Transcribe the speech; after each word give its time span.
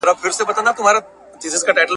افغاني 0.09 0.33
لښکر 0.33 0.45
ماته 0.47 0.61
نه 0.67 0.71
خوړله. 0.75 1.81